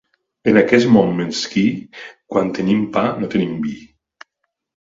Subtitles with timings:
[0.51, 1.65] En aquest món mesquí,
[2.33, 3.79] quan tenim pa, no tenim vi.